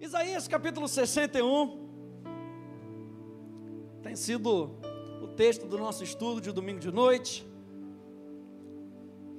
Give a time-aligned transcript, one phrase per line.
[0.00, 1.90] Isaías capítulo 61
[4.02, 4.70] tem sido
[5.22, 7.46] o texto do nosso estudo de domingo de noite.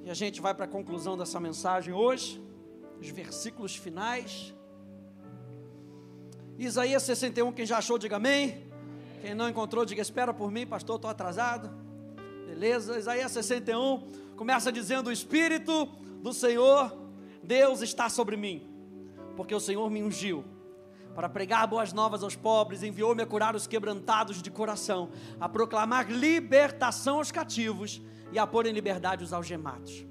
[0.04, 2.40] E a gente vai para a conclusão dessa mensagem hoje,
[3.00, 4.54] os versículos finais.
[6.56, 8.64] Isaías 61, quem já achou, diga amém.
[9.20, 11.70] Quem não encontrou, diga espera por mim, pastor, estou atrasado.
[12.46, 12.96] Beleza?
[12.96, 15.86] Isaías 61 começa dizendo: O Espírito
[16.22, 16.96] do Senhor,
[17.42, 18.71] Deus está sobre mim,
[19.36, 20.44] porque o Senhor me ungiu
[21.14, 26.10] para pregar boas novas aos pobres, enviou-me a curar os quebrantados de coração, a proclamar
[26.10, 28.00] libertação aos cativos
[28.32, 30.06] e a pôr em liberdade os algemados.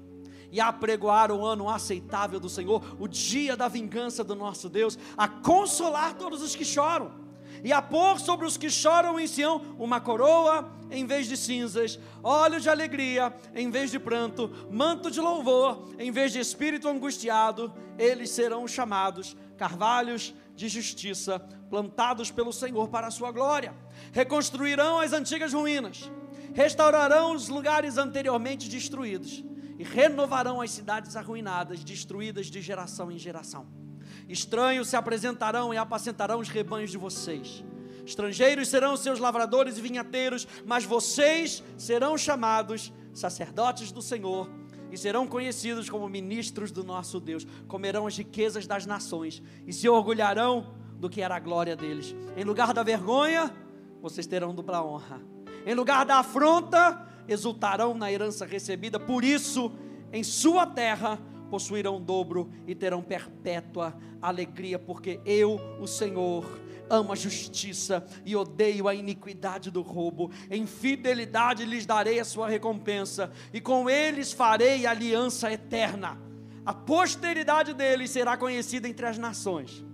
[0.50, 4.98] E a pregoar o ano aceitável do Senhor, o dia da vingança do nosso Deus,
[5.16, 7.21] a consolar todos os que choram
[7.64, 11.98] e a pôr sobre os que choram em Sião uma coroa em vez de cinzas,
[12.22, 17.72] óleo de alegria em vez de pranto, manto de louvor em vez de espírito angustiado,
[17.98, 21.38] eles serão chamados carvalhos de justiça,
[21.70, 23.74] plantados pelo Senhor para a sua glória.
[24.12, 26.10] Reconstruirão as antigas ruínas,
[26.52, 29.44] restaurarão os lugares anteriormente destruídos
[29.78, 33.81] e renovarão as cidades arruinadas, destruídas de geração em geração.
[34.28, 37.64] Estranhos se apresentarão e apacentarão os rebanhos de vocês.
[38.04, 44.50] Estrangeiros serão seus lavradores e vinhateiros, mas vocês serão chamados sacerdotes do Senhor
[44.90, 47.46] e serão conhecidos como ministros do nosso Deus.
[47.68, 52.14] Comerão as riquezas das nações e se orgulharão do que era a glória deles.
[52.36, 53.52] Em lugar da vergonha,
[54.00, 55.20] vocês terão dupla honra.
[55.64, 58.98] Em lugar da afronta, exultarão na herança recebida.
[58.98, 59.72] Por isso,
[60.12, 61.18] em sua terra,
[61.52, 66.46] possuirão dobro e terão perpétua alegria, porque eu, o Senhor,
[66.88, 70.30] amo a justiça e odeio a iniquidade do roubo.
[70.50, 76.18] Em fidelidade lhes darei a sua recompensa, e com eles farei aliança eterna.
[76.64, 79.84] A posteridade deles será conhecida entre as nações,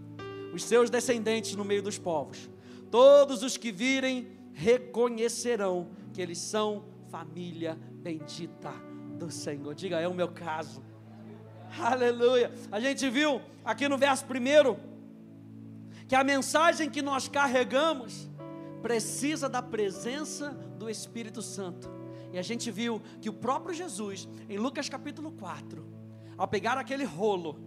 [0.55, 2.49] os seus descendentes no meio dos povos.
[2.89, 8.73] Todos os que virem reconhecerão que eles são família bendita
[9.19, 9.75] do Senhor.
[9.75, 10.87] Diga, é o meu caso.
[11.79, 12.53] Aleluia.
[12.71, 14.79] A gente viu aqui no verso primeiro
[16.07, 18.29] que a mensagem que nós carregamos
[18.81, 21.91] precisa da presença do Espírito Santo.
[22.33, 25.85] E a gente viu que o próprio Jesus, em Lucas capítulo 4,
[26.37, 27.59] ao pegar aquele rolo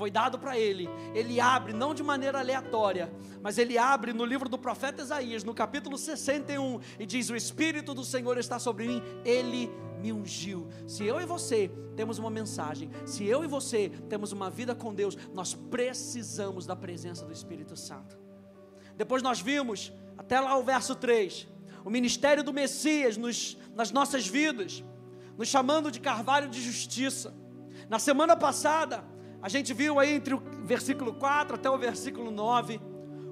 [0.00, 3.12] foi dado para ele, ele abre não de maneira aleatória,
[3.42, 7.92] mas ele abre no livro do profeta Isaías, no capítulo 61, e diz: O Espírito
[7.92, 10.66] do Senhor está sobre mim, ele me ungiu.
[10.86, 14.94] Se eu e você temos uma mensagem, se eu e você temos uma vida com
[14.94, 18.18] Deus, nós precisamos da presença do Espírito Santo.
[18.96, 21.46] Depois nós vimos, até lá o verso 3,
[21.84, 24.82] o ministério do Messias nos, nas nossas vidas,
[25.36, 27.34] nos chamando de carvalho de justiça.
[27.90, 29.04] Na semana passada,
[29.42, 32.80] a gente viu aí entre o versículo 4 até o versículo 9,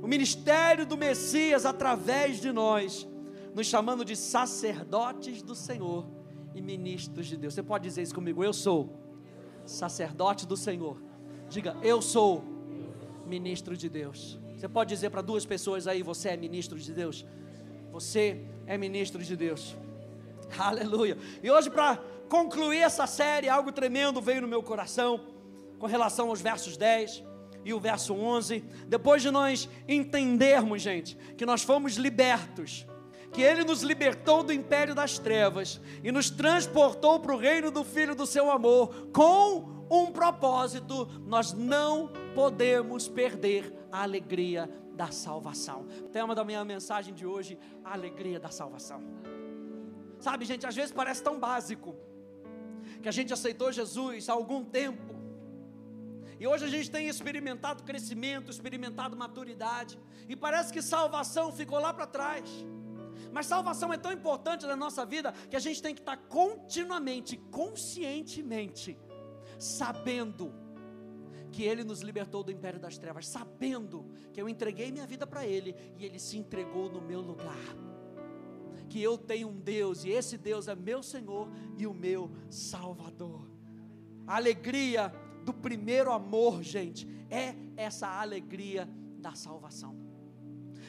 [0.02, 3.06] o ministério do Messias através de nós,
[3.54, 6.06] nos chamando de sacerdotes do Senhor
[6.54, 7.54] e ministros de Deus.
[7.54, 8.42] Você pode dizer isso comigo?
[8.42, 8.98] Eu sou
[9.66, 10.96] sacerdote do Senhor.
[11.48, 12.42] Diga, eu sou
[13.26, 14.38] ministro de Deus.
[14.56, 17.26] Você pode dizer para duas pessoas aí: você é ministro de Deus?
[17.92, 19.76] Você é ministro de Deus.
[20.58, 21.18] Aleluia.
[21.42, 21.98] E hoje, para
[22.28, 25.20] concluir essa série, algo tremendo veio no meu coração
[25.78, 27.24] com relação aos versos 10
[27.64, 28.64] e o verso 11.
[28.86, 32.86] Depois de nós entendermos, gente, que nós fomos libertos
[33.32, 37.84] que Ele nos libertou do império das trevas e nos transportou para o reino do
[37.84, 45.86] Filho do Seu amor, com um propósito: nós não podemos perder a alegria da salvação.
[46.02, 49.02] O tema da minha mensagem de hoje: a alegria da salvação.
[50.18, 51.94] Sabe, gente, às vezes parece tão básico
[53.02, 55.17] que a gente aceitou Jesus há algum tempo.
[56.40, 61.92] E hoje a gente tem experimentado crescimento, experimentado maturidade, e parece que salvação ficou lá
[61.92, 62.48] para trás.
[63.32, 67.36] Mas salvação é tão importante na nossa vida que a gente tem que estar continuamente,
[67.50, 68.96] conscientemente,
[69.58, 70.54] sabendo
[71.50, 75.46] que Ele nos libertou do império das trevas, sabendo que eu entreguei minha vida para
[75.46, 77.56] Ele e Ele se entregou no meu lugar.
[78.88, 83.46] Que eu tenho um Deus e esse Deus é meu Senhor e o meu Salvador.
[84.26, 85.12] Alegria
[85.48, 90.08] do primeiro amor, gente, é essa alegria da salvação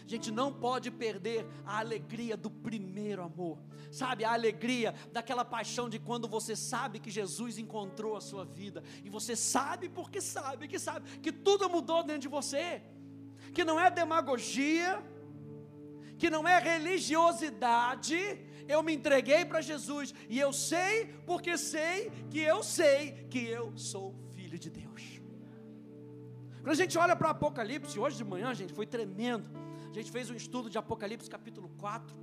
[0.09, 3.59] gente não pode perder a alegria do primeiro amor,
[3.91, 4.25] sabe?
[4.25, 9.09] A alegria daquela paixão de quando você sabe que Jesus encontrou a sua vida, e
[9.09, 12.81] você sabe porque sabe, que sabe, que tudo mudou dentro de você,
[13.53, 14.99] que não é demagogia,
[16.17, 18.17] que não é religiosidade,
[18.67, 23.77] eu me entreguei para Jesus, e eu sei, porque sei que eu sei que eu
[23.77, 25.03] sou filho de Deus.
[26.61, 29.47] Quando a gente olha para Apocalipse, hoje de manhã, gente, foi tremendo.
[29.91, 32.15] A gente fez um estudo de Apocalipse capítulo 4,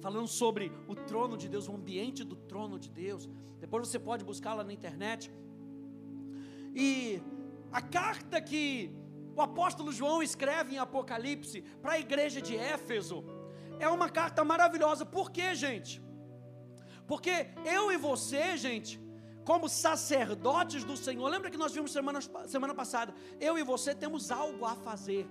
[0.00, 3.28] falando sobre o trono de Deus, o ambiente do trono de Deus.
[3.60, 5.30] Depois você pode buscar lá na internet.
[6.74, 7.22] E
[7.72, 8.90] a carta que
[9.36, 13.24] o apóstolo João escreve em Apocalipse para a igreja de Éfeso
[13.78, 15.06] é uma carta maravilhosa.
[15.06, 16.02] Por quê, gente?
[17.06, 17.34] Porque
[17.64, 19.00] eu e você, gente,
[19.48, 23.14] como sacerdotes do Senhor, lembra que nós vimos semana, semana passada?
[23.40, 25.26] Eu e você temos algo a fazer.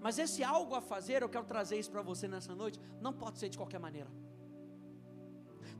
[0.00, 3.40] Mas esse algo a fazer, eu quero trazer isso para você nessa noite, não pode
[3.40, 4.08] ser de qualquer maneira.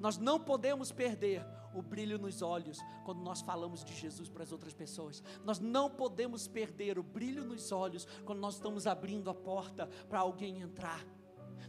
[0.00, 4.50] Nós não podemos perder o brilho nos olhos quando nós falamos de Jesus para as
[4.50, 5.22] outras pessoas.
[5.44, 10.18] Nós não podemos perder o brilho nos olhos quando nós estamos abrindo a porta para
[10.18, 11.06] alguém entrar.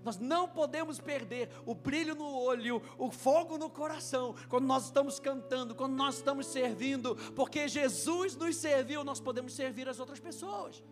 [0.03, 5.19] Nós não podemos perder o brilho no olho, o fogo no coração, quando nós estamos
[5.19, 10.83] cantando, quando nós estamos servindo, porque Jesus nos serviu, nós podemos servir as outras pessoas.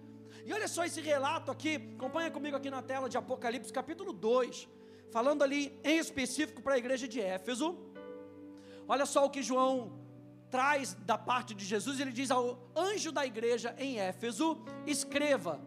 [0.46, 4.80] E olha só esse relato aqui, acompanha comigo aqui na tela de Apocalipse, capítulo 2
[5.12, 7.78] falando ali em específico para a igreja de Éfeso.
[8.88, 10.00] Olha só o que João
[10.50, 15.62] traz da parte de Jesus, ele diz ao anjo da igreja em Éfeso: escreva,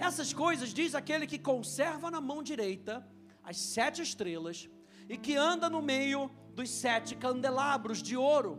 [0.00, 3.06] essas coisas diz aquele que conserva na mão direita
[3.42, 4.68] as sete estrelas
[5.08, 8.52] e que anda no meio dos sete candelabros de ouro.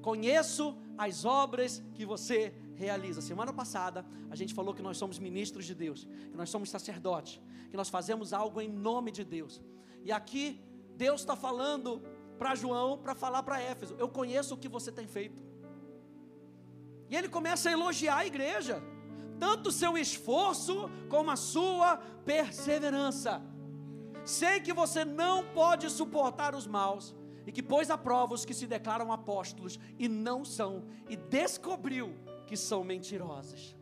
[0.00, 3.20] Conheço as obras que você realiza.
[3.20, 7.40] Semana passada a gente falou que nós somos ministros de Deus, que nós somos sacerdotes,
[7.70, 9.62] que nós fazemos algo em nome de Deus.
[10.04, 10.60] E aqui
[10.96, 12.02] Deus está falando
[12.38, 15.42] para João, para falar para Éfeso: Eu conheço o que você tem feito.
[17.08, 18.82] E ele começa a elogiar a igreja,
[19.42, 23.42] tanto o seu esforço como a sua perseverança.
[24.24, 27.12] Sei que você não pode suportar os maus,
[27.44, 32.14] e que pôs à prova os que se declaram apóstolos e não são, e descobriu
[32.46, 33.76] que são mentirosas.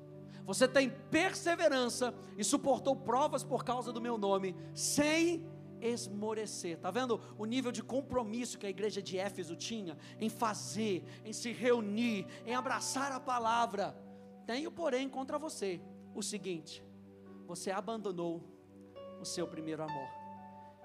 [0.46, 5.46] Você tem perseverança e suportou provas por causa do meu nome, sem
[5.78, 6.76] esmorecer.
[6.78, 11.34] Está vendo o nível de compromisso que a igreja de Éfeso tinha em fazer, em
[11.34, 14.08] se reunir, em abraçar a palavra?
[14.46, 15.80] Tenho, porém, contra você
[16.14, 16.84] o seguinte:
[17.46, 18.42] você abandonou
[19.20, 20.08] o seu primeiro amor.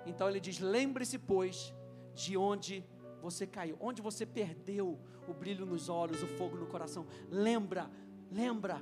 [0.05, 1.73] Então ele diz: lembre-se, pois,
[2.13, 2.83] de onde
[3.21, 7.07] você caiu, onde você perdeu o brilho nos olhos, o fogo no coração.
[7.29, 7.89] Lembra,
[8.31, 8.81] lembra,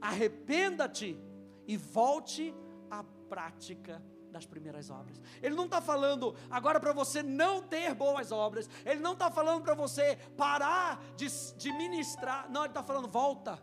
[0.00, 1.18] arrependa-te
[1.66, 2.54] e volte
[2.90, 5.20] à prática das primeiras obras.
[5.40, 8.68] Ele não está falando agora para você não ter boas obras.
[8.84, 12.50] Ele não está falando para você parar de, de ministrar.
[12.50, 13.62] Não, ele está falando volta,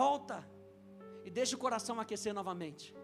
[0.00, 0.36] volta
[1.24, 2.94] e deixa o coração aquecer novamente.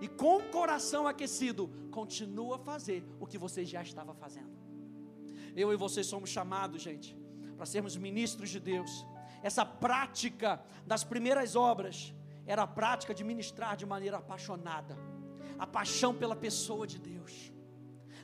[0.00, 1.62] E com o coração aquecido,
[1.98, 4.56] continua a fazer o que você já estava fazendo.
[5.56, 7.16] Eu e você somos chamados, gente,
[7.56, 8.92] para sermos ministros de Deus.
[9.42, 12.14] Essa prática das primeiras obras
[12.46, 14.96] era a prática de ministrar de maneira apaixonada
[15.58, 17.52] a paixão pela pessoa de Deus,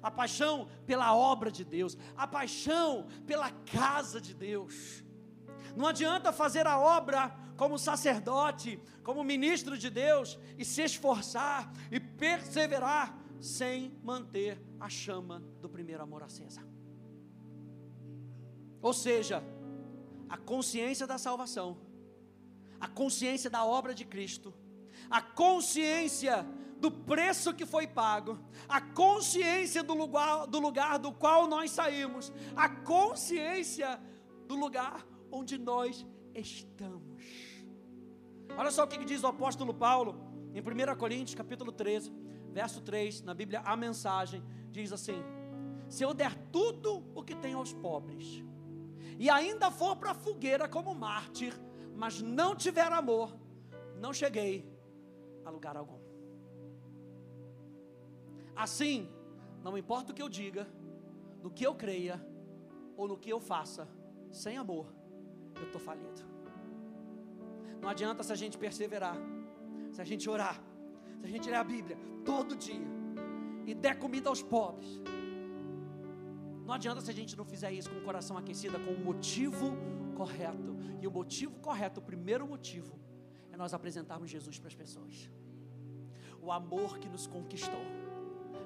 [0.00, 5.02] a paixão pela obra de Deus, a paixão pela casa de Deus.
[5.76, 11.98] Não adianta fazer a obra como sacerdote, como ministro de Deus e se esforçar e
[12.00, 16.62] perseverar sem manter a chama do primeiro amor acesa.
[18.80, 19.42] Ou seja,
[20.28, 21.78] a consciência da salvação,
[22.80, 24.52] a consciência da obra de Cristo,
[25.10, 26.46] a consciência
[26.78, 28.38] do preço que foi pago,
[28.68, 34.00] a consciência do lugar, do lugar do qual nós saímos, a consciência
[34.46, 37.02] do lugar onde nós estamos.
[38.56, 40.14] Olha só o que diz o apóstolo Paulo
[40.54, 42.12] em 1 Coríntios capítulo 13,
[42.52, 45.20] verso 3, na Bíblia, a mensagem diz assim:
[45.88, 48.44] Se eu der tudo o que tenho aos pobres,
[49.18, 51.52] e ainda for para a fogueira como mártir,
[51.96, 53.36] mas não tiver amor,
[53.96, 54.64] não cheguei
[55.44, 55.98] a lugar algum.
[58.54, 59.10] Assim,
[59.64, 60.68] não importa o que eu diga,
[61.42, 62.24] no que eu creia
[62.96, 63.88] ou no que eu faça,
[64.30, 64.86] sem amor,
[65.60, 66.20] eu estou falido.
[67.80, 69.16] Não adianta se a gente perseverar,
[69.92, 70.60] se a gente orar,
[71.20, 72.88] se a gente ler a Bíblia todo dia
[73.66, 74.88] e der comida aos pobres.
[76.66, 79.76] Não adianta se a gente não fizer isso com o coração aquecido, com o motivo
[80.14, 80.76] correto.
[81.00, 82.98] E o motivo correto, o primeiro motivo,
[83.52, 85.30] é nós apresentarmos Jesus para as pessoas.
[86.40, 87.84] O amor que nos conquistou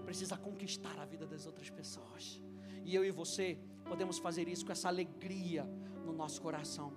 [0.05, 2.41] precisa conquistar a vida das outras pessoas.
[2.85, 5.69] E eu e você podemos fazer isso com essa alegria
[6.09, 6.93] no nosso coração.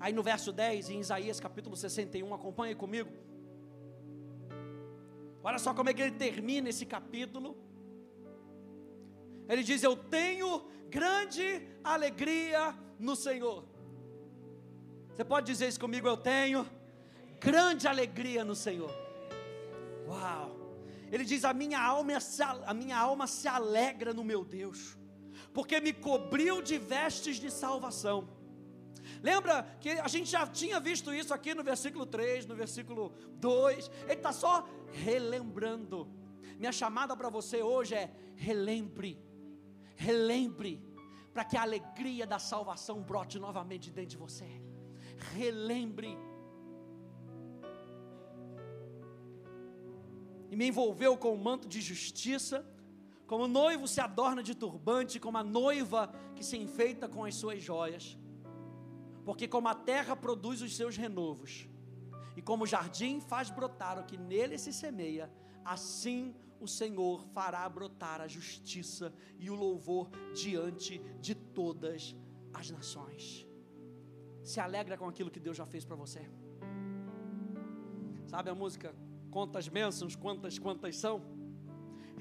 [0.00, 3.10] Aí no verso 10, em Isaías capítulo 61, acompanhe comigo.
[5.44, 7.56] Olha só como é que ele termina esse capítulo.
[9.48, 11.46] Ele diz: Eu tenho grande
[11.84, 13.64] alegria no Senhor.
[15.10, 16.08] Você pode dizer isso comigo?
[16.08, 16.66] Eu tenho
[17.38, 18.90] grande alegria no Senhor.
[20.06, 20.56] Uau!
[21.10, 22.14] Ele diz: a minha alma,
[22.64, 24.96] a minha alma se alegra no meu Deus,
[25.52, 28.28] porque me cobriu de vestes de salvação.
[29.22, 33.90] Lembra que a gente já tinha visto isso aqui no versículo 3, no versículo 2.
[34.04, 36.08] Ele está só relembrando.
[36.58, 39.18] Minha chamada para você hoje é relembre,
[39.96, 40.80] relembre,
[41.32, 44.46] para que a alegria da salvação brote novamente dentro de você.
[45.34, 46.16] Relembre
[50.52, 52.62] e me envolveu com o manto de justiça,
[53.32, 57.34] como o noivo se adorna de turbante, como a noiva que se enfeita com as
[57.34, 58.18] suas joias.
[59.24, 61.66] Porque como a terra produz os seus renovos,
[62.36, 65.32] e como o jardim faz brotar o que nele se semeia,
[65.64, 72.14] assim o Senhor fará brotar a justiça e o louvor diante de todas
[72.52, 73.46] as nações.
[74.44, 76.28] Se alegra com aquilo que Deus já fez para você.
[78.26, 78.94] Sabe a música
[79.32, 81.22] Quantas bênçãos, quantas, quantas são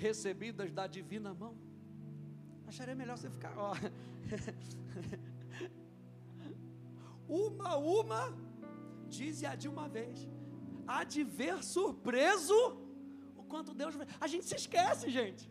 [0.07, 1.53] recebidas da divina mão.
[2.71, 3.73] Acharia melhor você ficar, ó.
[7.27, 8.21] uma, uma,
[9.07, 10.17] dize a de uma vez.
[10.87, 12.59] Há de ver surpreso
[13.41, 13.93] o quanto Deus.
[14.19, 15.43] A gente se esquece, gente.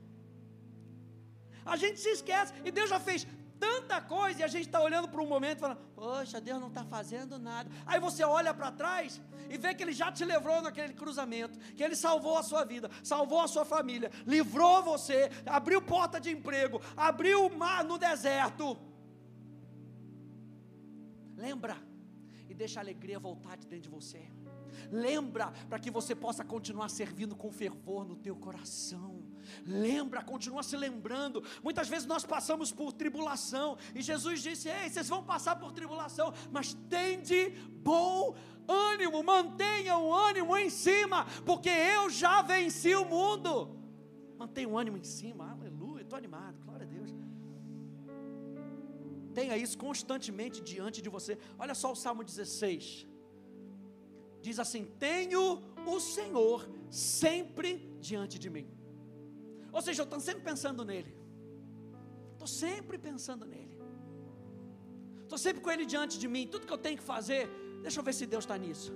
[1.64, 2.52] A gente se esquece.
[2.64, 3.21] E Deus já fez
[3.66, 6.69] tanta coisa e a gente está olhando para um momento e falando: Poxa, Deus não
[6.69, 7.71] está fazendo nada.
[7.85, 11.85] Aí você olha para trás e vê que Ele já te livrou naquele cruzamento, que
[11.85, 16.80] Ele salvou a sua vida, salvou a sua família, livrou você, abriu porta de emprego,
[16.97, 18.78] abriu o mar no deserto.
[21.37, 21.76] Lembra
[22.49, 24.23] e deixa a alegria voltar de dentro de você.
[24.90, 29.23] Lembra para que você possa continuar servindo com fervor no teu coração.
[29.67, 31.43] Lembra, continua se lembrando.
[31.63, 36.33] Muitas vezes nós passamos por tribulação e Jesus disse: "Ei, vocês vão passar por tribulação,
[36.51, 37.51] mas tende
[37.91, 38.35] bom
[38.69, 43.79] ânimo, mantenha o ânimo em cima, porque eu já venci o mundo."
[44.39, 45.51] Mantenha o ânimo em cima.
[45.51, 46.59] Aleluia, estou animado.
[46.65, 47.11] Glória a Deus.
[49.35, 51.39] Tenha isso constantemente diante de você.
[51.59, 53.11] Olha só o Salmo 16
[54.41, 58.67] diz assim: Tenho o Senhor sempre diante de mim.
[59.73, 61.15] Ou seja, eu estou sempre pensando nele.
[62.33, 63.79] Estou sempre pensando nele.
[65.23, 66.47] Estou sempre com ele diante de mim.
[66.47, 67.49] Tudo que eu tenho que fazer,
[67.83, 68.93] deixa eu ver se Deus está nisso.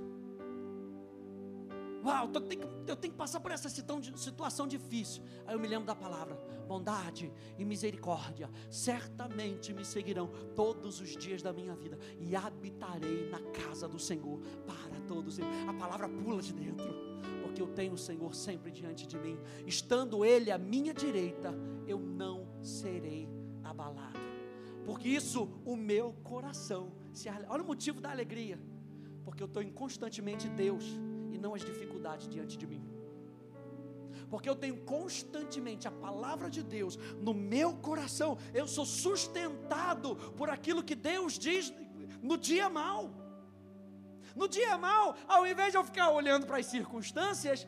[2.04, 5.23] Uau, eu tenho, que, eu tenho que passar por essa situação difícil.
[5.47, 6.35] Aí eu me lembro da palavra:
[6.69, 13.40] bondade e misericórdia certamente me seguirão todos os dias da minha vida, e habitarei na
[13.52, 15.38] casa do Senhor para todos.
[15.40, 17.13] A palavra pula de dentro,
[17.54, 21.54] porque eu tenho o Senhor sempre diante de mim, estando Ele à minha direita,
[21.87, 23.28] eu não serei
[23.62, 24.18] abalado,
[24.84, 28.58] porque isso o meu coração se Olha o motivo da alegria,
[29.23, 30.84] porque eu estou em constantemente Deus
[31.30, 32.82] e não as dificuldades diante de mim.
[34.28, 40.50] Porque eu tenho constantemente a palavra de Deus no meu coração, eu sou sustentado por
[40.50, 41.73] aquilo que Deus diz
[42.20, 43.24] no dia mal.
[44.35, 47.67] No dia mal, ao invés de eu ficar olhando para as circunstâncias,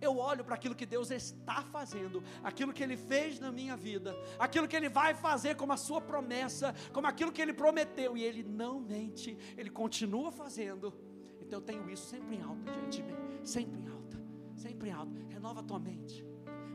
[0.00, 4.14] eu olho para aquilo que Deus está fazendo, aquilo que Ele fez na minha vida,
[4.38, 8.22] aquilo que Ele vai fazer como a sua promessa, como aquilo que Ele prometeu, e
[8.22, 10.92] Ele não mente, Ele continua fazendo.
[11.40, 14.18] Então eu tenho isso sempre em alta diante de mim, sempre em alta,
[14.54, 15.20] sempre em alta.
[15.28, 16.26] Renova a tua mente,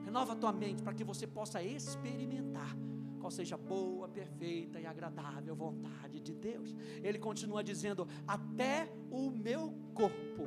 [0.04, 2.76] renova a tua mente para que você possa experimentar
[3.22, 6.76] qual seja boa, perfeita e agradável vontade de Deus.
[7.04, 10.44] Ele continua dizendo: Até o meu corpo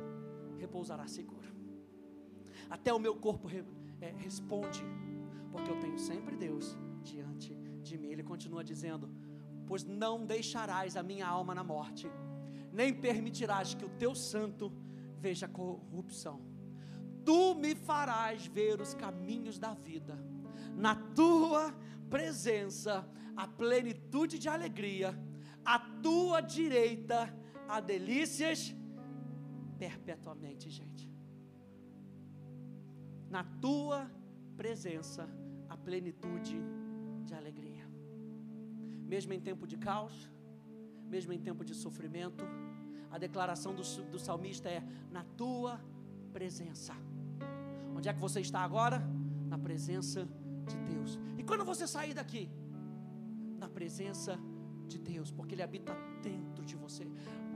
[0.57, 1.49] repousará seguro,
[2.69, 3.63] até o meu corpo re,
[4.01, 4.83] é, responde,
[5.51, 8.09] porque eu tenho sempre Deus diante de mim.
[8.09, 9.09] Ele continua dizendo:
[9.65, 12.07] Pois não deixarás a minha alma na morte
[12.75, 14.71] nem permitirás que o teu santo
[15.17, 16.41] veja corrupção.
[17.23, 20.19] Tu me farás ver os caminhos da vida,
[20.75, 21.73] na tua
[22.09, 25.17] presença, a plenitude de alegria,
[25.63, 27.33] a tua direita,
[27.67, 28.75] a delícias
[29.77, 31.09] perpetuamente, gente.
[33.29, 34.09] Na tua
[34.55, 35.27] presença,
[35.67, 36.57] a plenitude
[37.25, 37.85] de alegria.
[39.05, 40.31] Mesmo em tempo de caos,
[41.07, 42.43] mesmo em tempo de sofrimento,
[43.11, 45.79] a declaração do, do salmista é: na tua
[46.33, 46.93] presença.
[47.95, 48.99] Onde é que você está agora?
[49.47, 50.27] Na presença
[50.67, 51.19] de Deus.
[51.45, 52.49] Quando você sair daqui?
[53.63, 54.33] Na presença
[54.87, 57.05] de Deus, porque Ele habita dentro de você.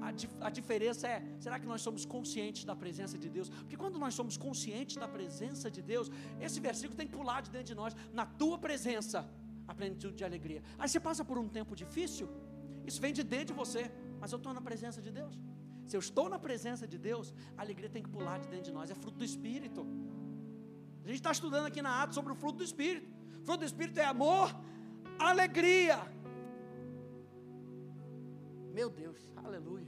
[0.01, 3.49] A, dif a, diferença é: será que nós somos conscientes da presença de Deus?
[3.49, 7.51] Porque quando nós somos conscientes da presença de Deus, esse versículo tem que pular de
[7.55, 9.29] dentro de nós, na tua presença,
[9.67, 10.61] a plenitude de alegria.
[10.77, 12.27] Aí você passa por um tempo difícil,
[12.85, 13.91] isso vem de dentro de você.
[14.21, 15.35] Mas eu estou na presença de Deus.
[15.89, 18.71] Se eu estou na presença de Deus, a alegria tem que pular de dentro de
[18.71, 19.81] nós, é fruto do Espírito.
[21.03, 23.18] A gente está estudando aqui na ata sobre o fruto do Espírito.
[23.49, 24.55] Fruto do Espírito é amor,
[25.17, 25.97] alegria.
[28.71, 29.87] Meu Deus, aleluia.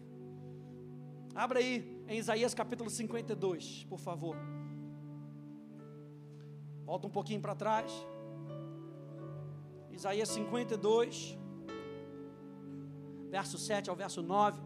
[1.35, 4.35] Abra aí em Isaías capítulo 52, por favor.
[6.83, 7.91] Volta um pouquinho para trás.
[9.91, 11.37] Isaías 52,
[13.29, 14.59] verso 7 ao verso 9.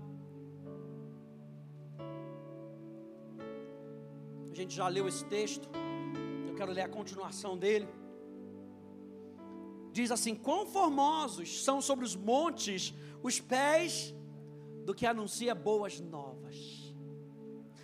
[4.49, 5.67] A gente já leu esse texto,
[6.47, 7.89] eu quero ler a continuação dele.
[9.97, 14.13] Diz assim: Quão formosos são sobre os montes os pés
[14.83, 16.57] do que anuncia boas novas,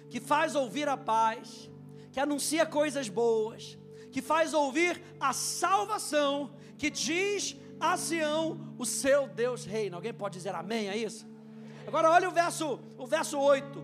[0.10, 1.72] que faz ouvir a paz,
[2.12, 3.80] que anuncia coisas boas,
[4.12, 9.96] que faz ouvir a salvação, que diz a Sião, o seu Deus reina.
[9.96, 11.25] Alguém pode dizer amém a isso?
[11.88, 13.82] Agora olha o verso, o verso 8.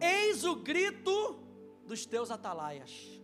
[0.00, 1.40] Eis o grito
[1.84, 3.20] dos teus atalaias.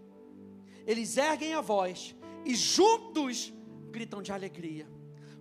[0.84, 3.52] Eles erguem a voz e juntos
[3.92, 4.86] gritam de alegria,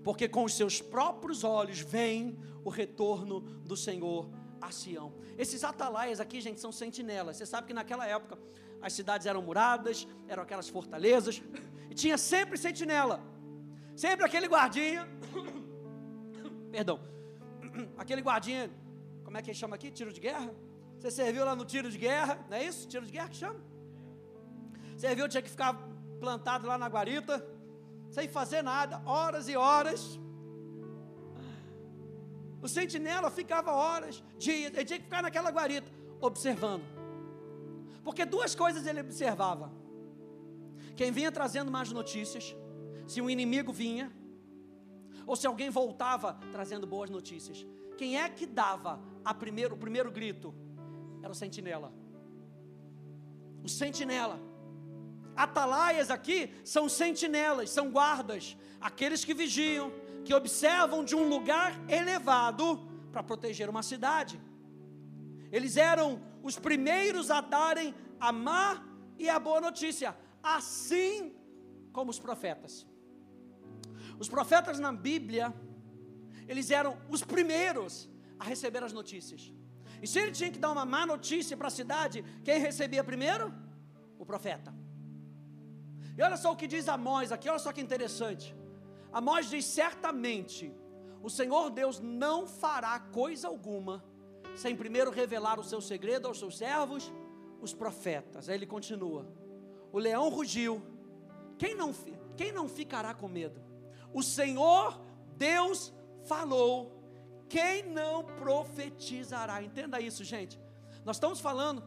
[0.03, 4.29] porque com os seus próprios olhos veem o retorno do Senhor
[4.61, 5.13] a Sião.
[5.37, 7.37] Esses atalaias aqui, gente, são sentinelas.
[7.37, 8.37] Você sabe que naquela época
[8.81, 11.41] as cidades eram muradas, eram aquelas fortalezas,
[11.89, 13.19] e tinha sempre sentinela,
[13.95, 15.07] sempre aquele guardinha,
[16.71, 16.99] perdão,
[17.97, 18.69] aquele guardinha,
[19.23, 19.89] como é que chama aqui?
[19.91, 20.53] Tiro de guerra?
[20.97, 22.87] Você serviu lá no tiro de guerra, não é isso?
[22.87, 23.59] Tiro de guerra que chama?
[24.97, 25.73] Serviu, tinha que ficar
[26.19, 27.43] plantado lá na guarita,
[28.11, 30.19] sem fazer nada, horas e horas.
[32.61, 35.89] O sentinela ficava horas, dias, ele tinha que ficar naquela guarita,
[36.19, 36.83] observando.
[38.03, 39.71] Porque duas coisas ele observava:
[40.95, 42.55] quem vinha trazendo más notícias,
[43.07, 44.11] se um inimigo vinha,
[45.25, 47.65] ou se alguém voltava trazendo boas notícias.
[47.97, 48.99] Quem é que dava
[49.39, 50.53] primeiro, o primeiro grito?
[51.21, 51.93] Era o sentinela.
[53.63, 54.50] O sentinela.
[55.35, 59.91] Atalaias aqui são sentinelas, são guardas, aqueles que vigiam,
[60.25, 62.79] que observam de um lugar elevado
[63.11, 64.39] para proteger uma cidade.
[65.51, 68.83] Eles eram os primeiros a darem a má
[69.17, 71.35] e a boa notícia, assim
[71.91, 72.85] como os profetas.
[74.19, 75.53] Os profetas na Bíblia,
[76.47, 79.51] eles eram os primeiros a receber as notícias.
[80.01, 83.53] E se ele tinha que dar uma má notícia para a cidade, quem recebia primeiro?
[84.17, 84.80] O profeta.
[86.17, 88.55] E olha só o que diz Amós aqui, olha só que interessante.
[89.11, 90.73] Amós diz: certamente
[91.21, 94.03] o Senhor Deus não fará coisa alguma
[94.55, 97.11] sem primeiro revelar o seu segredo aos seus servos,
[97.61, 98.49] os profetas.
[98.49, 99.25] Aí ele continua:
[99.91, 100.81] O leão rugiu,
[101.57, 101.93] quem não,
[102.35, 103.61] quem não ficará com medo?
[104.13, 104.99] O Senhor
[105.37, 105.93] Deus
[106.23, 107.01] falou,
[107.49, 109.61] quem não profetizará?
[109.61, 110.59] Entenda isso, gente.
[111.03, 111.83] Nós estamos falando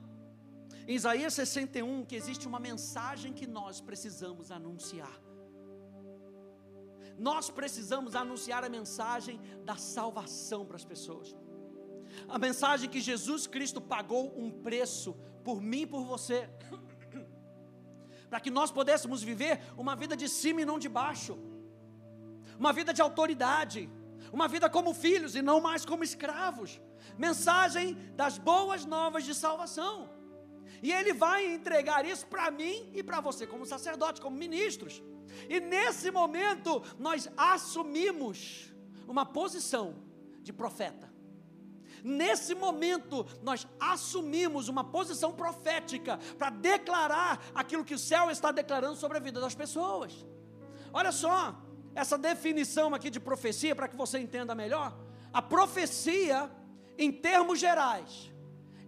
[0.87, 5.20] em Isaías 61 que existe uma mensagem que nós precisamos anunciar.
[7.18, 11.35] Nós precisamos anunciar a mensagem da salvação para as pessoas.
[12.29, 16.49] A mensagem que Jesus Cristo pagou um preço por mim e por você,
[18.29, 21.38] para que nós pudéssemos viver uma vida de cima e não de baixo,
[22.59, 23.88] uma vida de autoridade,
[24.33, 26.81] uma vida como filhos e não mais como escravos.
[27.16, 30.11] Mensagem das boas novas de salvação.
[30.83, 35.03] E Ele vai entregar isso para mim e para você, como sacerdote, como ministros.
[35.49, 38.73] E nesse momento, nós assumimos
[39.07, 39.97] uma posição
[40.43, 41.13] de profeta.
[42.03, 48.97] Nesse momento, nós assumimos uma posição profética para declarar aquilo que o céu está declarando
[48.97, 50.13] sobre a vida das pessoas.
[50.93, 51.59] Olha só,
[51.95, 54.95] essa definição aqui de profecia, para que você entenda melhor.
[55.33, 56.51] A profecia,
[56.99, 58.31] em termos gerais,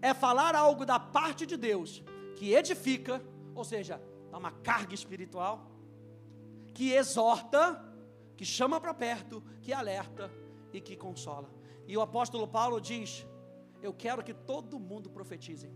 [0.00, 2.02] é falar algo da parte de Deus
[2.36, 3.22] que edifica,
[3.54, 5.70] ou seja, dá uma carga espiritual,
[6.74, 7.82] que exorta,
[8.36, 10.30] que chama para perto, que alerta
[10.72, 11.50] e que consola.
[11.86, 13.26] E o apóstolo Paulo diz:
[13.82, 15.70] Eu quero que todo mundo profetize.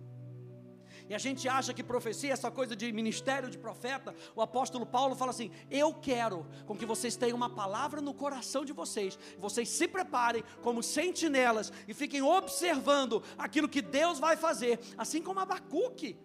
[1.11, 5.17] E a gente acha que profecia, essa coisa de ministério de profeta, o apóstolo Paulo
[5.17, 9.69] fala assim: Eu quero com que vocês tenham uma palavra no coração de vocês, vocês
[9.69, 16.17] se preparem como sentinelas e fiquem observando aquilo que Deus vai fazer, assim como Abacuque.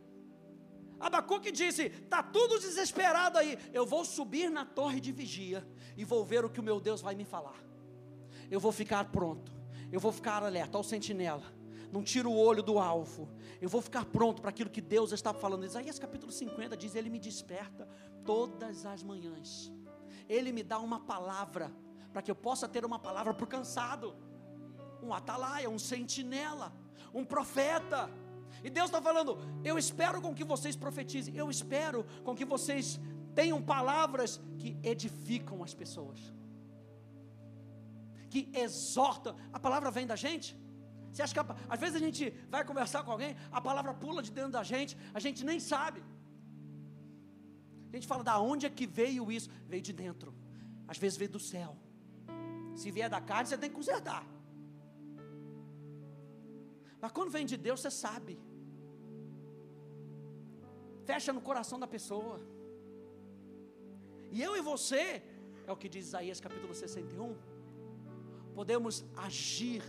[1.00, 5.68] Abacuque disse: Está tudo desesperado aí, eu vou subir na torre de vigia
[5.98, 7.60] e vou ver o que o meu Deus vai me falar.
[8.52, 9.52] Eu vou ficar pronto.
[9.92, 11.44] Eu vou ficar alerta, ao sentinela,
[11.92, 13.30] não tiro o olho do alvo,
[13.62, 15.66] eu vou ficar pronto para aquilo que Deus está falando.
[15.66, 17.88] Isaías capítulo 50 diz: Ele me desperta
[18.24, 19.72] todas as manhãs,
[20.28, 21.72] Ele me dá uma palavra,
[22.12, 24.16] para que eu possa ter uma palavra para o cansado,
[25.02, 26.74] um atalaia, um sentinela,
[27.14, 28.10] um profeta.
[28.64, 33.00] E Deus está falando: eu espero com que vocês profetizem, eu espero com que vocês
[33.34, 36.20] tenham palavras que edificam as pessoas,
[38.30, 39.36] que exortam.
[39.52, 40.58] A palavra vem da gente.
[41.16, 42.24] Você acha que a, às vezes a gente
[42.54, 46.04] vai conversar com alguém, a palavra pula de dentro da gente, a gente nem sabe.
[47.90, 49.50] A gente fala, da onde é que veio isso?
[49.66, 50.34] Veio de dentro.
[50.86, 51.72] Às vezes veio do céu.
[52.76, 54.24] Se vier da carne, você tem que consertar.
[57.00, 58.38] Mas quando vem de Deus, você sabe.
[61.06, 62.38] Fecha no coração da pessoa.
[64.36, 65.24] E eu e você,
[65.66, 67.38] é o que diz Isaías capítulo 61,
[68.54, 69.82] podemos agir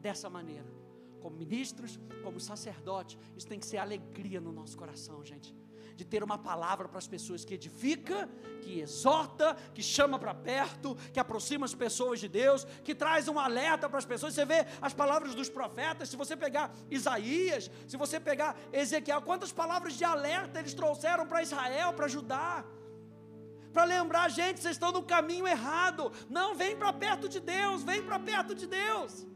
[0.00, 0.66] dessa maneira,
[1.20, 3.18] como ministros, como sacerdotes.
[3.36, 5.54] Isso tem que ser alegria no nosso coração, gente
[5.98, 8.28] de ter uma palavra para as pessoas que edifica,
[8.62, 13.36] que exorta, que chama para perto, que aproxima as pessoas de Deus, que traz um
[13.36, 14.32] alerta para as pessoas.
[14.32, 19.50] Você vê as palavras dos profetas, se você pegar Isaías, se você pegar Ezequiel, quantas
[19.50, 22.64] palavras de alerta eles trouxeram para Israel, para Judá
[23.72, 26.10] para lembrar, gente, vocês estão no caminho errado.
[26.28, 29.26] Não, vem para perto de Deus, vem para perto de Deus.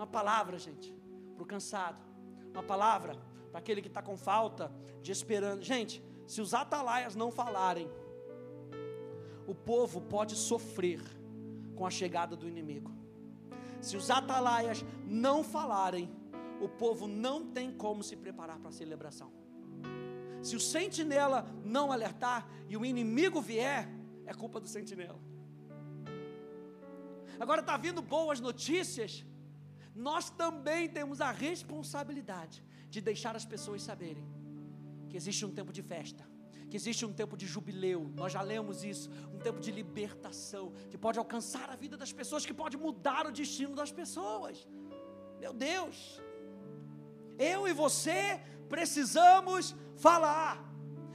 [0.00, 0.94] Uma palavra, gente,
[1.34, 2.02] para o cansado.
[2.54, 3.18] Uma palavra
[3.50, 5.60] para aquele que está com falta de esperança.
[5.60, 7.86] Gente, se os atalaias não falarem,
[9.46, 11.02] o povo pode sofrer
[11.76, 12.90] com a chegada do inimigo.
[13.82, 16.10] Se os atalaias não falarem,
[16.62, 19.30] o povo não tem como se preparar para a celebração.
[20.40, 23.86] Se o sentinela não alertar e o inimigo vier,
[24.24, 25.20] é culpa do sentinela.
[27.38, 29.26] Agora está vindo boas notícias,
[29.94, 34.24] nós também temos a responsabilidade de deixar as pessoas saberem
[35.08, 36.24] que existe um tempo de festa,
[36.70, 40.96] que existe um tempo de jubileu, nós já lemos isso, um tempo de libertação, que
[40.96, 44.66] pode alcançar a vida das pessoas, que pode mudar o destino das pessoas.
[45.40, 46.22] Meu Deus,
[47.38, 50.64] eu e você precisamos falar,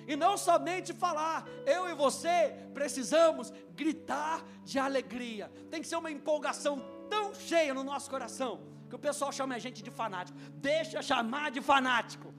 [0.08, 6.12] e não somente falar, eu e você precisamos gritar de alegria, tem que ser uma
[6.12, 10.38] empolgação tão cheia no nosso coração que o pessoal chama a gente de fanático.
[10.56, 12.34] Deixa chamar de fanático.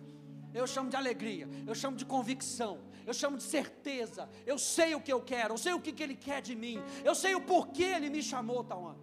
[0.55, 4.29] Eu chamo de alegria, eu chamo de convicção, eu chamo de certeza.
[4.46, 6.83] Eu sei o que eu quero, eu sei o que, que Ele quer de mim,
[7.05, 8.96] eu sei o porquê Ele me chamou, Tauan.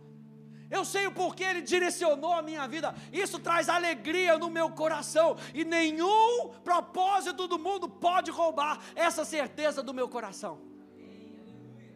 [0.71, 2.95] Eu sei o porquê Ele direcionou a minha vida.
[3.11, 5.37] Isso traz alegria no meu coração.
[5.53, 10.59] E nenhum propósito do mundo pode roubar essa certeza do meu coração.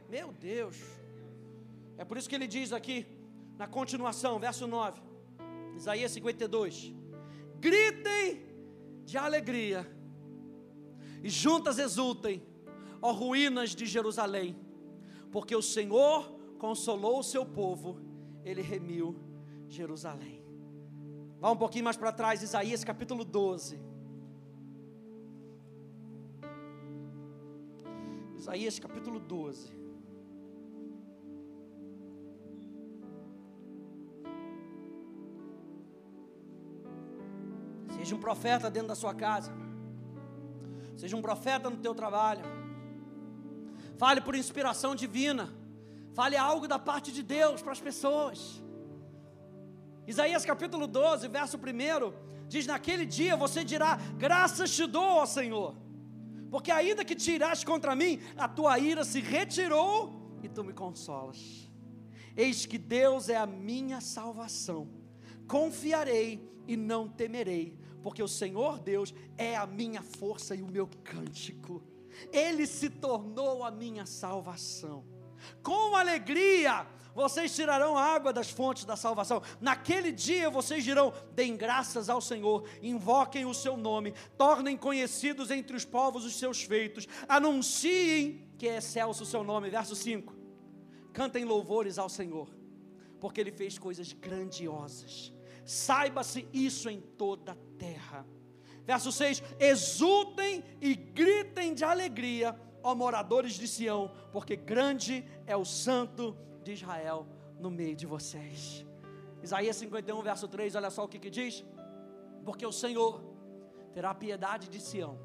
[0.07, 0.77] Meu Deus.
[1.97, 3.07] É por isso que ele diz aqui,
[3.57, 5.01] na continuação, verso 9:
[5.75, 6.93] Isaías 52.
[7.59, 8.45] Gritem
[9.03, 9.89] de alegria
[11.23, 12.43] e juntas exultem,
[13.01, 14.55] ó ruínas de Jerusalém,
[15.31, 17.99] porque o Senhor consolou o seu povo,
[18.43, 19.15] ele remiu
[19.67, 20.43] Jerusalém.
[21.39, 23.79] Vá um pouquinho mais para trás, Isaías capítulo 12.
[28.35, 29.86] Isaías capítulo 12.
[38.07, 39.51] Seja um profeta dentro da sua casa.
[40.95, 42.41] Seja um profeta no teu trabalho.
[43.97, 45.53] Fale por inspiração divina.
[46.13, 48.63] Fale algo da parte de Deus para as pessoas.
[50.07, 52.13] Isaías capítulo 12, verso 1
[52.47, 55.75] diz: Naquele dia você dirá: Graças te dou, ó Senhor,
[56.49, 61.69] porque ainda que tiraste contra mim, a tua ira se retirou e tu me consolas.
[62.37, 64.87] Eis que Deus é a minha salvação,
[65.45, 70.89] confiarei e não temerei, porque o Senhor Deus é a minha força e o meu
[71.03, 71.83] cântico,
[72.31, 75.05] Ele se tornou a minha salvação.
[75.61, 79.41] Com alegria vocês tirarão água das fontes da salvação.
[79.59, 85.75] Naquele dia vocês dirão: deem graças ao Senhor, invoquem o seu nome, tornem conhecidos entre
[85.75, 89.69] os povos os seus feitos, anunciem que é excelso o seu nome.
[89.69, 90.35] Verso 5:
[91.11, 92.49] cantem louvores ao Senhor,
[93.19, 95.33] porque Ele fez coisas grandiosas
[95.67, 98.25] saiba-se isso em toda a terra.
[98.85, 105.65] Verso 6: Exultem e gritem de alegria, ó moradores de Sião, porque grande é o
[105.65, 107.27] Santo de Israel
[107.59, 108.85] no meio de vocês.
[109.43, 111.65] Isaías 51, verso 3, olha só o que, que diz:
[112.45, 113.21] Porque o Senhor
[113.91, 115.19] terá piedade de Sião,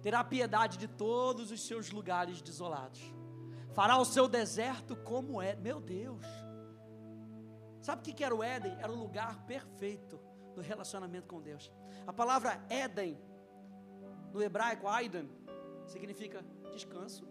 [0.00, 3.02] terá piedade de todos os seus lugares desolados,
[3.72, 6.45] fará o seu deserto como é, meu Deus
[7.86, 8.76] Sabe o que era o Éden?
[8.80, 10.18] Era o lugar perfeito
[10.56, 11.70] do relacionamento com Deus.
[12.04, 13.16] A palavra Éden,
[14.32, 15.30] no hebraico, Aiden,
[15.86, 17.28] significa descanso,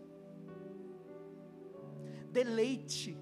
[2.31, 3.17] deleite,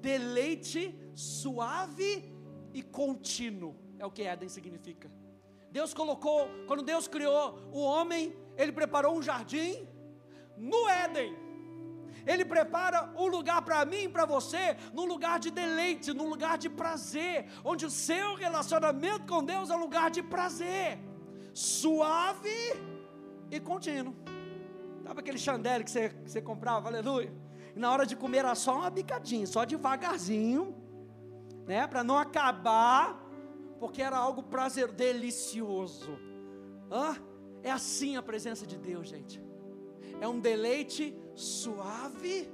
[0.00, 2.34] deleite suave
[2.72, 3.76] e contínuo.
[3.98, 5.10] É o que Éden significa.
[5.70, 9.86] Deus colocou, quando Deus criou o homem, ele preparou um jardim
[10.56, 11.41] no Éden.
[12.26, 16.56] Ele prepara um lugar para mim e para você, num lugar de deleite, num lugar
[16.58, 20.98] de prazer, onde o seu relacionamento com Deus é um lugar de prazer,
[21.52, 22.60] suave
[23.50, 24.14] e contínuo.
[25.04, 27.32] Sabe aquele chandelle que você, você comprava, aleluia?
[27.74, 30.74] E na hora de comer era só uma bicadinha, só devagarzinho,
[31.66, 31.86] né?
[31.86, 33.20] Para não acabar,
[33.80, 36.18] porque era algo prazer delicioso.
[36.90, 37.16] Hã?
[37.62, 39.42] É assim a presença de Deus, gente.
[40.20, 42.50] É um deleite suave,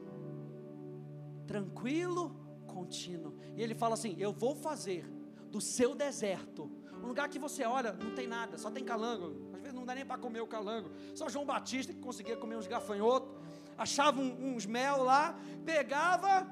[1.47, 2.35] tranquilo,
[2.67, 3.35] contínuo.
[3.57, 5.05] E ele fala assim: Eu vou fazer
[5.51, 6.71] do seu deserto
[7.03, 9.55] um lugar que você olha, não tem nada, só tem calango.
[9.55, 10.91] Às vezes não dá nem para comer o calango.
[11.15, 13.31] Só João Batista que conseguia comer uns gafanhotos,
[13.77, 16.47] achava uns mel lá, pegava,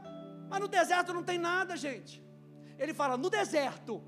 [0.49, 2.25] mas no deserto não tem nada, gente.
[2.79, 4.03] Ele fala: No deserto,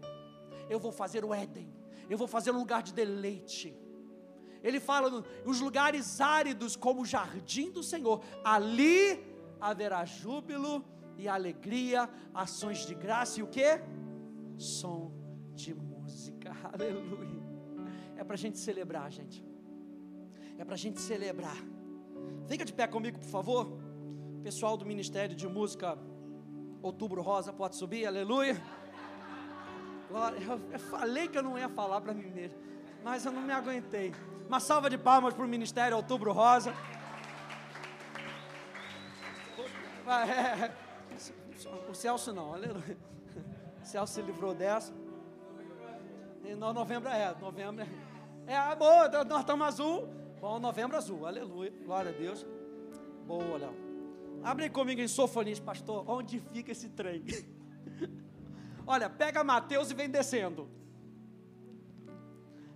[0.68, 1.72] eu vou fazer o Éden,
[2.08, 3.76] eu vou fazer um lugar de deleite
[4.62, 8.22] ele fala os lugares áridos como o jardim do Senhor.
[8.44, 9.24] Ali
[9.60, 10.84] haverá júbilo
[11.16, 13.80] e alegria, ações de graça e o que?
[14.56, 15.12] Som
[15.54, 16.56] de música.
[16.72, 17.42] Aleluia.
[18.16, 19.44] É para a gente celebrar, gente.
[20.56, 21.56] É para a gente celebrar.
[22.46, 23.78] Fica de pé comigo, por favor.
[24.42, 25.98] Pessoal do Ministério de Música
[26.80, 28.56] Outubro Rosa, pode subir, aleluia.
[30.08, 30.38] Glória,
[30.72, 32.56] eu falei que eu não ia falar para mim mesmo,
[33.08, 34.14] mas eu não me aguentei.
[34.46, 36.74] Uma salva de palmas para o Ministério Outubro Rosa.
[40.06, 40.70] É,
[41.88, 42.98] o Celso não, aleluia.
[43.80, 44.92] O Celso se livrou dessa.
[46.44, 47.82] E no novembro é, novembro
[48.46, 48.52] é.
[48.52, 50.06] É, boa, nós estamos azul.
[50.38, 51.72] Bom, novembro azul, aleluia.
[51.86, 52.46] Glória a Deus.
[53.26, 53.74] Boa, Léo.
[54.44, 56.04] Abre comigo em Sofonias, pastor.
[56.06, 57.24] Onde fica esse trem?
[58.86, 60.77] Olha, pega Mateus e vem descendo.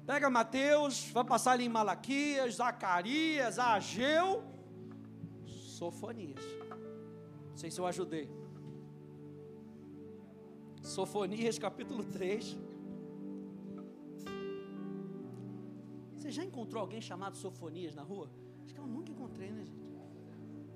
[0.06, 4.42] Pega Mateus, vai passar ali em Malaquias, Zacarias, Ageu,
[5.46, 6.42] Sofonias.
[7.50, 8.28] Não sei se eu ajudei.
[10.82, 12.58] Sofonias capítulo 3.
[16.16, 18.28] Você já encontrou alguém chamado Sofonias na rua?
[18.64, 19.82] Acho que eu nunca encontrei, né, gente?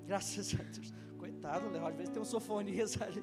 [0.07, 0.93] Graças a Deus.
[1.19, 3.23] Coitado, Léo, às vezes tem um Sofonias ali.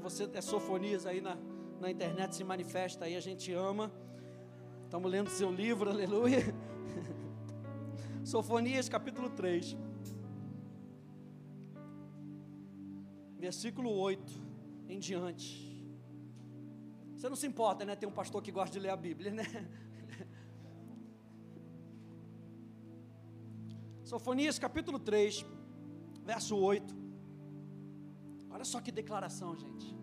[0.00, 1.36] Você é sofonias aí na,
[1.80, 3.92] na internet, se manifesta aí, a gente ama.
[4.84, 6.42] Estamos lendo seu livro, aleluia.
[8.24, 9.76] Sofonias capítulo 3,
[13.38, 14.32] versículo 8
[14.88, 15.68] em diante.
[17.16, 17.96] Você não se importa, né?
[17.96, 19.44] Tem um pastor que gosta de ler a Bíblia, né?
[24.04, 25.44] Sofonias capítulo 3,
[26.22, 27.07] verso 8.
[28.58, 29.96] Olha só que declaração, gente.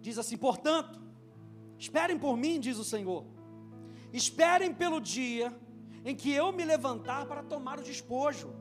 [0.00, 1.02] Diz assim: portanto,
[1.76, 3.26] esperem por mim, diz o Senhor,
[4.12, 5.52] esperem pelo dia
[6.04, 8.54] em que eu me levantar para tomar o despojo,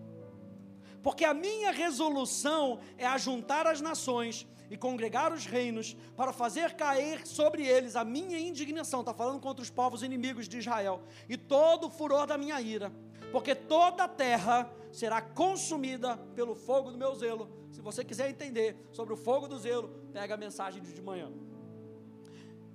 [1.04, 7.28] porque a minha resolução é ajuntar as nações e congregar os reinos para fazer cair
[7.28, 9.02] sobre eles a minha indignação.
[9.02, 12.92] Está falando contra os povos inimigos de Israel e todo o furor da minha ira,
[13.36, 17.50] porque toda a terra será consumida pelo fogo do meu zelo.
[17.70, 21.30] Se você quiser entender sobre o fogo do zelo, pega a mensagem de manhã.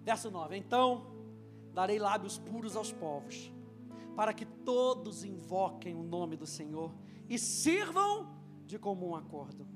[0.05, 1.07] Verso 9: Então
[1.73, 3.51] darei lábios puros aos povos,
[4.15, 6.93] para que todos invoquem o nome do Senhor
[7.27, 8.29] e sirvam
[8.67, 9.67] de comum acordo.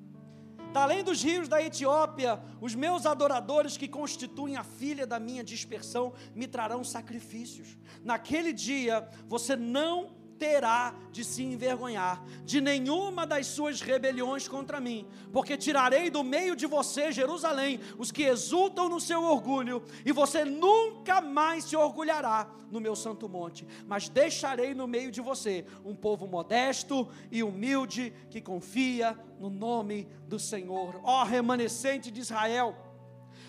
[0.71, 5.43] Da além dos rios da Etiópia, os meus adoradores que constituem a filha da minha
[5.43, 7.79] dispersão me trarão sacrifícios.
[8.03, 15.07] Naquele dia você não terá de se envergonhar de nenhuma das suas rebeliões contra mim,
[15.33, 20.45] porque tirarei do meio de você, Jerusalém, os que exultam no seu orgulho, e você
[20.45, 25.95] nunca mais se orgulhará no meu santo monte, mas deixarei no meio de você um
[25.95, 31.01] povo modesto e humilde que confia no nome do Senhor.
[31.05, 32.77] Ó remanescente de Israel,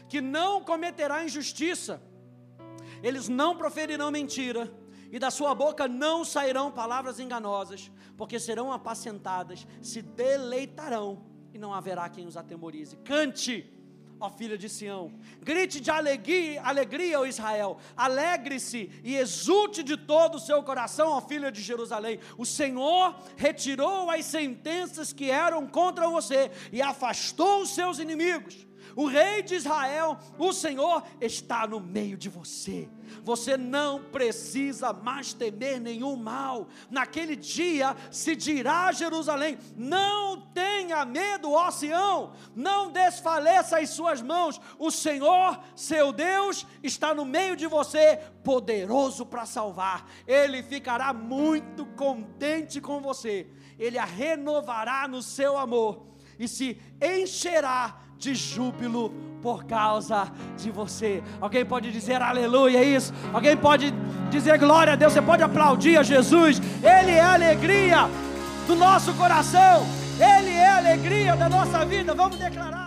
[0.08, 2.02] que não cometerá injustiça,
[3.02, 4.72] eles não proferirão mentira
[5.16, 11.24] e da sua boca não sairão palavras enganosas, porque serão apacentadas, se deleitarão,
[11.54, 12.98] e não haverá quem os atemorize.
[12.98, 13.66] Cante,
[14.20, 20.36] ó filha de Sião, grite de alegria, alegria, ó Israel, alegre-se e exulte de todo
[20.36, 22.20] o seu coração, ó filha de Jerusalém.
[22.38, 29.08] O Senhor retirou as sentenças que eram contra você e afastou os seus inimigos o
[29.08, 32.90] Rei de Israel, o Senhor, está no meio de você.
[33.24, 36.68] Você não precisa mais temer nenhum mal.
[36.90, 44.22] Naquele dia se dirá a Jerusalém: Não tenha medo, ó Sião, não desfaleça as suas
[44.22, 44.62] mãos.
[44.80, 50.10] O Senhor, seu Deus, está no meio de você, poderoso para salvar.
[50.26, 53.48] Ele ficará muito contente com você.
[53.78, 61.22] Ele a renovará no seu amor e se encherá de júbilo por causa de você.
[61.40, 63.14] Alguém pode dizer aleluia, isso?
[63.34, 63.94] Alguém pode
[64.30, 65.14] dizer glória a Deus?
[65.14, 66.60] Você pode aplaudir a Jesus?
[66.82, 68.10] Ele é a alegria
[68.66, 72.14] do nosso coração, Ele é a alegria da nossa vida.
[72.16, 72.86] Vamos declarar.